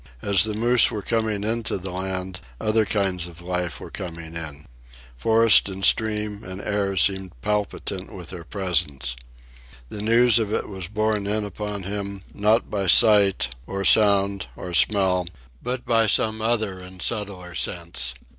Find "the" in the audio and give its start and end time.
0.45-0.55, 1.77-1.91, 9.89-10.01